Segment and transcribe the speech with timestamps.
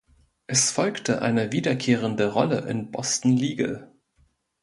[0.47, 3.91] Es folgte eine wiederkehrende Rolle in "Boston Legal".